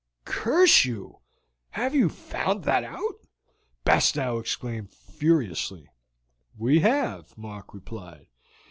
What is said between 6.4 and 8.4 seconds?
"We have," Mark replied.